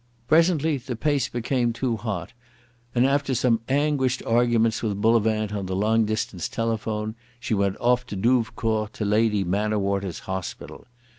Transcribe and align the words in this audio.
Presently 0.27 0.77
the 0.77 0.95
pace 0.95 1.29
became 1.29 1.73
too 1.73 1.95
hot, 1.95 2.33
and 2.95 3.05
after 3.05 3.35
some 3.35 3.61
anguished 3.69 4.23
arguments 4.25 4.81
with 4.81 4.99
Bullivant 4.99 5.53
on 5.53 5.67
the 5.67 5.75
long 5.75 6.05
distance 6.05 6.49
telephone 6.49 7.13
she 7.39 7.53
went 7.53 7.77
off 7.79 8.07
to 8.07 8.15
Douvecourt 8.15 8.93
to 8.93 9.05
Lady 9.05 9.43
Manorwater's 9.43 10.21
hospital. 10.25 10.87